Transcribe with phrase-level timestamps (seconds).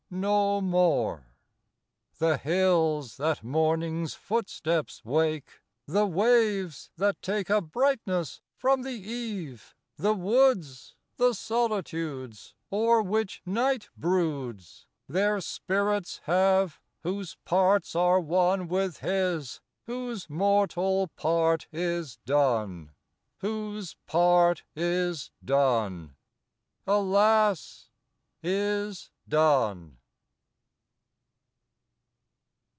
[0.13, 1.19] no more!
[2.15, 8.91] IV The hills, that Morning's footsteps wake; The waves that take A brightness from the
[8.91, 18.19] Eve; the woods, The solitudes, o'er which Night broods, Their Spirits have, whose parts are
[18.19, 22.91] one With his, whose mortal part is done.
[23.37, 26.17] Whose part is done;
[26.85, 27.89] alas!
[28.43, 29.99] is done.